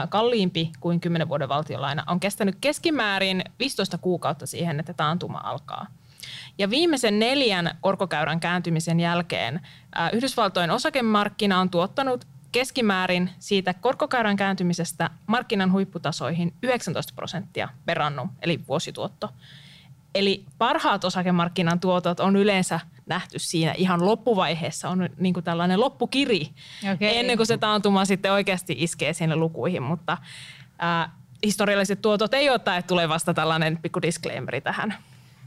[0.09, 5.87] kalliimpi kuin kymmenen vuoden valtionlaina, on kestänyt keskimäärin 15 kuukautta siihen, että taantuma alkaa.
[6.57, 9.61] Ja viimeisen neljän korkokäyrän kääntymisen jälkeen
[10.13, 18.59] Yhdysvaltojen osakemarkkina on tuottanut keskimäärin siitä korkokäyrän kääntymisestä markkinan huipputasoihin 19 prosenttia per annum, eli
[18.67, 19.29] vuosituotto.
[20.15, 26.49] Eli parhaat osakemarkkinan tuotot on yleensä nähty siinä ihan loppuvaiheessa, on niin kuin tällainen loppukiri,
[26.93, 27.07] okay.
[27.07, 30.17] ennen kuin se taantuma sitten oikeasti iskee sinne lukuihin, mutta
[30.79, 31.11] ää,
[31.45, 34.95] historialliset tuotot ei ole, että tulee vasta tällainen pikku disclaimeri tähän.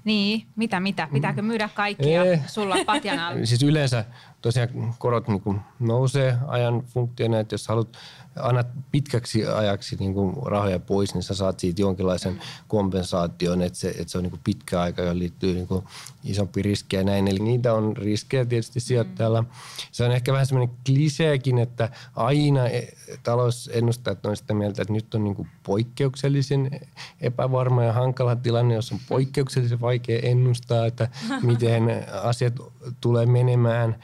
[0.07, 1.09] Niin, mitä, mitä?
[1.13, 2.39] Pitääkö myydä kaikkia Ei.
[2.47, 3.33] sulla patjana?
[3.45, 4.05] siis yleensä
[4.43, 7.89] tosiaan korot niin nousee ajan funktiona, että jos haluat
[8.37, 13.89] annat pitkäksi ajaksi niin kuin rahoja pois, niin sä saat siitä jonkinlaisen kompensaation, että se,
[13.89, 15.85] että se on niin kuin pitkä aika, johon liittyy niin kuin
[16.27, 17.29] isompi riski ja näin.
[17.29, 19.45] Eli niitä on riskejä tietysti sijoittajalla.
[19.93, 22.89] Se on ehkä vähän semmoinen kliseekin, että aina e,
[23.23, 26.81] talousennustajat on sitä mieltä, että nyt on niin kuin poikkeuksellisen
[27.21, 31.09] epävarma ja hankala tilanne, jos on poikkeuksellisen vaikea ennustaa, että
[31.43, 31.83] miten
[32.23, 32.55] asiat
[33.01, 33.97] tulee menemään.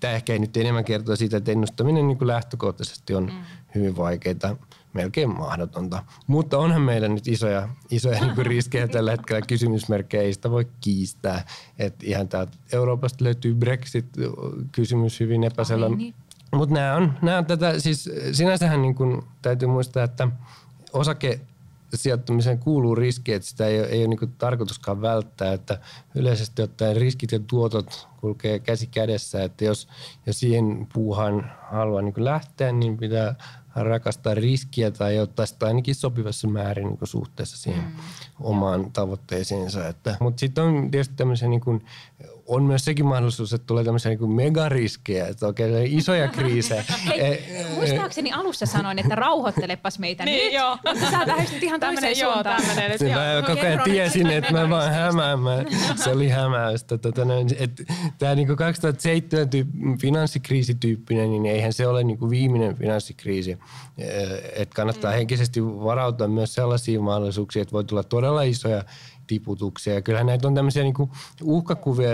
[0.00, 3.32] Tämä ehkä ei nyt enemmän kertoa siitä, että ennustaminen niin lähtökohtaisesti on mm.
[3.74, 4.56] hyvin vaikeaa,
[4.92, 6.02] melkein mahdotonta.
[6.26, 10.66] Mutta onhan meillä nyt isoja, isoja niin kuin riskejä tällä hetkellä, kysymysmerkkejä ei sitä voi
[10.80, 11.44] kiistää.
[11.78, 15.88] Että ihan täältä Euroopasta löytyy Brexit-kysymys hyvin epäselvä.
[15.88, 16.14] Niin.
[16.52, 20.28] Mutta nämä on, nämä on tätä, siis sinänsähän niin kuin täytyy muistaa, että
[20.92, 21.40] osake
[21.94, 25.78] sijoittamiseen kuuluu riski, että sitä ei, ei ole niin tarkoituskaan välttää, että
[26.14, 29.88] yleisesti ottaen riskit ja tuotot kulkee käsi kädessä, että jos,
[30.26, 33.34] jos siihen puuhan haluaa niin lähteä, niin pitää
[33.82, 37.90] rakastaa riskiä tai ottaa sitä ainakin sopivassa määrin niin suhteessa siihen mm.
[38.40, 39.80] omaan tavoitteeseensa.
[40.20, 41.84] Mutta sitten on tietysti tämmöisiä niin kuin
[42.48, 46.84] on myös sekin mahdollisuus, että tulee tämmöisiä niin megariskejä, että oikein isoja kriisejä.
[47.06, 50.52] Hei, e, muistaakseni alussa sanoin, että rauhoittelepas meitä niin, nyt.
[50.52, 50.78] Joo.
[50.86, 52.62] Mutta sä lähdit ihan toiseen joo, suuntaan.
[52.62, 53.14] Tämmönen, että joo.
[53.14, 55.66] Mä koko ajan tiesin, että mä vaan hämäämään.
[55.96, 56.98] Se oli hämäystä.
[56.98, 57.22] Tota,
[58.18, 63.58] Tämä niin 2007 tyyp- finanssikriisityyppinen, niin eihän se ole niin kuin viimeinen finanssikriisi.
[64.52, 65.16] Että kannattaa mm.
[65.16, 68.84] henkisesti varautua myös sellaisiin mahdollisuuksiin, että voi tulla todella isoja
[69.28, 69.94] tiputuksia.
[69.94, 71.10] Ja kyllähän näitä on tämmöisiä niin kuin
[71.42, 72.10] uhkakuvia,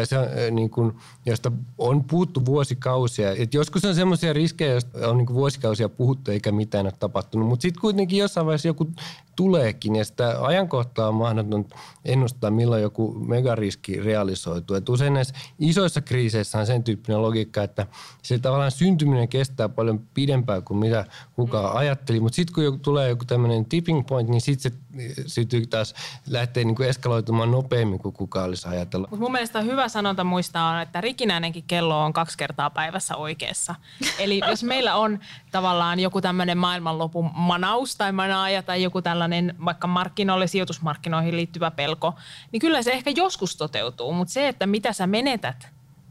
[0.50, 0.92] niin kuin,
[1.26, 3.30] joista on puhuttu vuosikausia.
[3.30, 7.48] Et joskus on semmoisia riskejä, joista on niin kuin vuosikausia puhuttu eikä mitään ole tapahtunut.
[7.48, 8.90] Mutta sitten kuitenkin jossain vaiheessa joku
[9.36, 11.64] tuleekin ja sitä ajankohtaa on mahdoton
[12.04, 14.76] ennustaa, milloin joku megariski realisoituu.
[14.76, 17.86] Et usein näissä isoissa kriiseissä on sen tyyppinen logiikka, että
[18.22, 21.04] se tavallaan syntyminen kestää paljon pidempään kuin mitä
[21.36, 22.20] kukaan ajatteli.
[22.20, 24.78] Mutta sitten kun tulee joku tämmöinen tipping point, niin sitten se
[25.26, 25.94] sytyy taas
[26.26, 29.10] lähtee niin kuin eskaloitumaan nopeammin kuin kukaan olisi ajatellut.
[29.10, 33.74] Mut mun mielestä hyvä sanonta muistaa on, että rikinäinenkin kello on kaksi kertaa päivässä oikeassa.
[34.18, 35.18] Eli jos meillä on
[35.50, 42.14] tavallaan joku tämmöinen maailmanlopun manaus tai manaaja tai joku tällainen vaikka markkinoille, sijoitusmarkkinoihin liittyvä pelko,
[42.52, 44.12] niin kyllä se ehkä joskus toteutuu.
[44.12, 45.68] Mutta se, että mitä sä menetät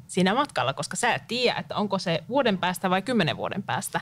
[0.08, 4.02] siinä matkalla, koska sä et tiedä, että onko se vuoden päästä vai kymmenen vuoden päästä.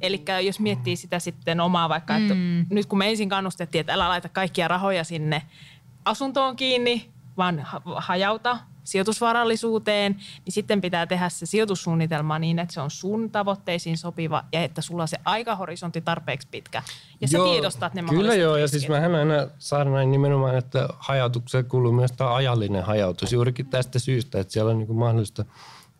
[0.00, 2.66] Eli jos miettii sitä sitten omaa vaikka, että mm.
[2.70, 5.42] nyt kun me ensin kannustettiin, että älä laita kaikkia rahoja sinne
[6.04, 12.90] asuntoon kiinni, vaan hajauta sijoitusvarallisuuteen, niin sitten pitää tehdä se sijoitussuunnitelma niin, että se on
[12.90, 16.82] sun tavoitteisiin sopiva ja että sulla on se aikahorisontti tarpeeksi pitkä.
[17.20, 20.88] Ja sä joo, tiedostat ne Kyllä joo, ja siis mähän aina saada näin nimenomaan, että
[20.98, 25.44] hajautukseen kuuluu myös tämä ajallinen hajautus juurikin tästä syystä, että siellä on niin mahdollista–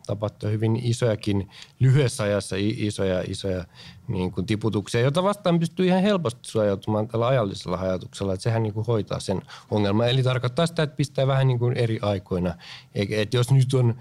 [0.07, 3.64] tapahtua hyvin isojakin, lyhyessä ajassa isoja, isoja
[4.09, 8.75] niin kuin tiputuksia, joita vastaan pystyy ihan helposti suojautumaan tällä ajallisella hajautuksella, että sehän niin
[8.75, 10.09] kuin hoitaa sen ongelman.
[10.09, 12.55] Eli tarkoittaa sitä, että pistää vähän niin kuin eri aikoina.
[12.95, 13.95] Että jos nyt on,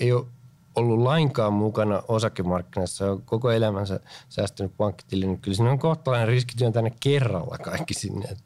[0.00, 0.26] ei ole
[0.74, 6.72] ollut lainkaan mukana osakemarkkinassa, on koko elämänsä säästänyt pankkitilin, niin kyllä siinä on kohtalainen riskityön
[6.72, 8.36] tänne kerralla kaikki sinne.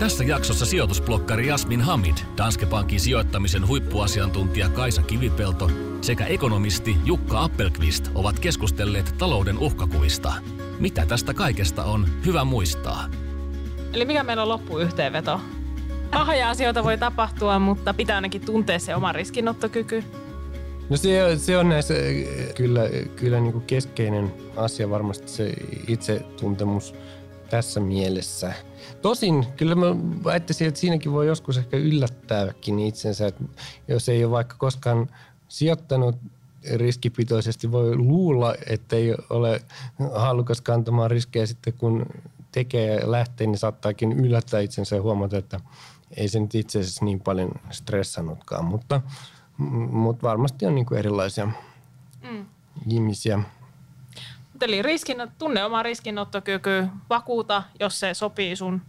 [0.00, 8.10] Tässä jaksossa sijoitusblokkari Jasmin Hamid, Danske Bankin sijoittamisen huippuasiantuntija Kaisa Kivipelto sekä ekonomisti Jukka Appelqvist
[8.14, 10.32] ovat keskustelleet talouden uhkakuvista.
[10.78, 13.04] Mitä tästä kaikesta on hyvä muistaa?
[13.92, 15.40] Eli mikä meillä on loppuyhteenveto?
[16.10, 20.04] Pahoja asioita voi tapahtua, mutta pitää ainakin tuntea se oma riskinottokyky.
[20.90, 21.94] No se, se on näissä
[22.54, 22.82] kyllä,
[23.16, 25.52] kyllä niin kuin keskeinen asia varmasti se
[25.88, 26.94] itsetuntemus
[27.50, 28.52] tässä mielessä–
[29.02, 29.86] Tosin kyllä mä
[30.24, 33.44] ajattelisin, että siinäkin voi joskus ehkä yllättääkin itsensä, että
[33.88, 35.08] jos ei ole vaikka koskaan
[35.48, 36.16] sijoittanut
[36.74, 39.60] riskipitoisesti, voi luulla, että ei ole
[40.14, 42.06] halukas kantamaan riskejä sitten kun
[42.52, 45.60] tekee ja lähtee, niin saattaakin yllättää itsensä ja huomata, että
[46.16, 49.00] ei se nyt itse asiassa niin paljon stressannutkaan, mutta,
[49.90, 51.48] mutta varmasti on niin kuin erilaisia
[52.30, 52.46] mm.
[52.90, 53.40] ihmisiä.
[54.62, 58.82] Eli riskin, tunne oma riskinottokyky, vakuuta, jos se sopii sun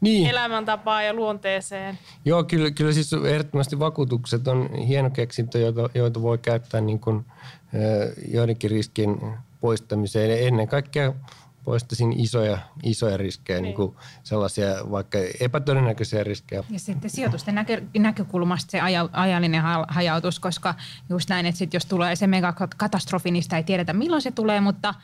[0.00, 0.30] niin.
[0.30, 1.98] elämäntapaan ja luonteeseen.
[2.24, 7.24] Joo, kyllä, kyllä siis ehdottomasti vakuutukset on hieno keksintö, joita, joita voi käyttää niin kuin,
[8.28, 9.20] joidenkin riskin
[9.60, 10.46] poistamiseen.
[10.46, 11.12] Ennen kaikkea
[11.64, 13.62] poistaisin isoja, isoja riskejä, niin.
[13.62, 16.64] Niin kuin sellaisia vaikka epätodennäköisiä riskejä.
[16.70, 20.74] Ja sitten sijoitusten näkö, näkökulmasta se aja, ajallinen hajautus, koska
[21.08, 24.60] just näin, että sit jos tulee se megakatastrofi, niin sitä ei tiedetä milloin se tulee,
[24.60, 24.94] mutta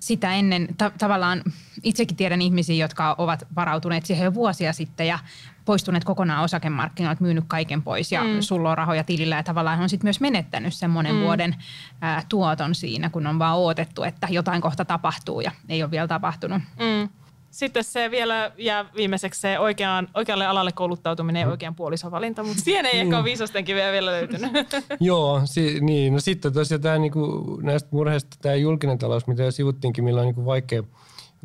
[0.00, 1.42] sitä ennen ta- tavallaan
[1.82, 5.18] itsekin tiedän ihmisiä, jotka ovat varautuneet siihen jo vuosia sitten ja
[5.64, 8.40] poistuneet kokonaan osakemarkkinoilta, myynyt kaiken pois ja mm.
[8.40, 11.20] sulla on rahoja tilillä ja tavallaan on sitten myös menettänyt sen monen mm.
[11.20, 11.56] vuoden
[12.00, 16.08] ää, tuoton siinä, kun on vaan odotettu, että jotain kohta tapahtuu ja ei ole vielä
[16.08, 16.62] tapahtunut.
[16.78, 17.08] Mm.
[17.56, 21.50] Sitten se vielä jää viimeiseksi se oikean, oikealle alalle kouluttautuminen ja mm.
[21.50, 23.24] oikean puolisovalinta, mutta siihen ei ehkä ole mm.
[23.24, 24.52] viisastenkin vielä, vielä löytynyt.
[25.00, 26.12] Joo, si, niin.
[26.12, 30.26] No sitten tosiaan tämä, niinku, näistä murheista tämä julkinen talous, mitä jo sivuttiinkin, millä on
[30.26, 30.82] niinku vaikea–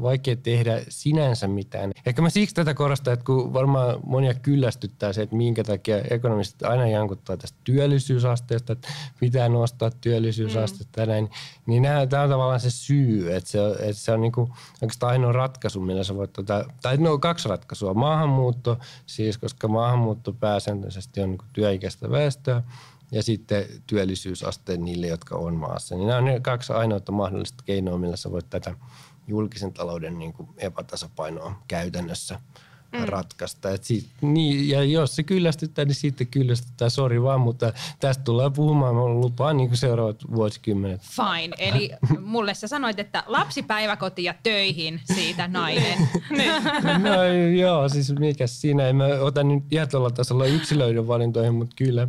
[0.01, 1.91] vaikea tehdä sinänsä mitään.
[2.05, 6.63] Ehkä mä siksi tätä korostan, että kun varmaan monia kyllästyttää se, että minkä takia ekonomistit
[6.63, 8.87] aina jankuttaa tästä työllisyysasteesta, että
[9.19, 11.07] pitää nostaa työllisyysastetta mm.
[11.07, 11.29] näin,
[11.65, 14.51] niin tämä on tavallaan se syy, että se, että se on niin kuin
[14.81, 17.93] oikeastaan ainoa ratkaisu, millä sä voit, tota, tai no kaksi ratkaisua.
[17.93, 22.63] Maahanmuutto, siis koska maahanmuutto pääsääntöisesti on niin työikäistä väestöä,
[23.11, 25.95] ja sitten työllisyysaste niille, jotka on maassa.
[25.95, 28.75] Niin nämä on ne kaksi ainoita mahdollista keinoa, millä sä voit tätä
[29.31, 32.39] julkisen talouden niin kuin epätasapainoa käytännössä
[32.91, 33.03] mm.
[33.05, 33.71] ratkaista.
[33.71, 38.49] Et siitä, niin, ja jos se kyllästyttää, niin sitten kyllästyttää, sori vaan, mutta tästä tulee
[38.49, 41.01] puhumaan, mä lupaan niin kuin seuraavat vuosikymmenet.
[41.01, 45.97] Fine, eli mulle sä sanoit, että lapsipäiväkoti ja töihin siitä nainen.
[47.03, 47.23] no
[47.59, 52.07] joo, siis mikä siinä, en mä ota nyt ihan tuolla tasolla yksilöiden valintoihin, mutta kyllä,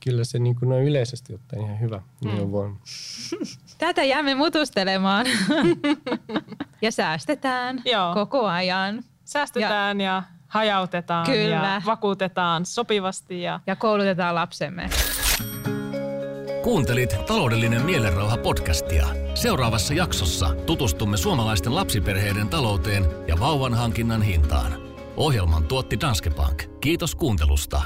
[0.00, 2.02] kyllä se niin kuin noin yleisesti ottaen ihan hyvä.
[2.24, 2.30] Mm.
[2.30, 2.50] Niin
[3.84, 5.26] Tätä jäämme mutustelemaan
[6.82, 8.14] ja säästetään Joo.
[8.14, 9.04] koko ajan.
[9.24, 11.54] Säästetään ja, ja hajautetaan Kyllä.
[11.54, 13.42] ja vakuutetaan sopivasti.
[13.42, 13.60] Ja...
[13.66, 14.90] ja koulutetaan lapsemme.
[16.62, 19.06] Kuuntelit Taloudellinen mielenrauha podcastia.
[19.34, 24.72] Seuraavassa jaksossa tutustumme suomalaisten lapsiperheiden talouteen ja vauvan hankinnan hintaan.
[25.16, 26.62] Ohjelman tuotti Danske Bank.
[26.80, 27.82] Kiitos kuuntelusta.